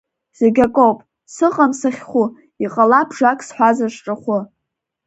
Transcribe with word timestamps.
Зегь 0.37 0.61
акоуп, 0.65 0.99
сыҟам 1.33 1.71
сахьхәы, 1.79 2.25
иҟалап 2.63 3.09
бжак 3.13 3.39
сҳәазар 3.47 3.91
сҿахәы. 3.95 4.39